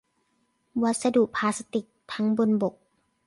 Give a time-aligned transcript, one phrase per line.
[0.81, 2.75] วัสดุพลาสติก ทั้งบนบก